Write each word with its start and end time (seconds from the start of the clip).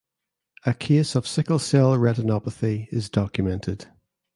A 0.65 0.73
case 0.73 1.13
of 1.13 1.27
sickle 1.27 1.59
cell 1.59 1.95
retinopathy 1.95 2.87
is 2.91 3.07
documented. 3.07 3.85